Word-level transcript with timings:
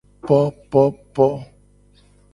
Popopo. 0.27 1.27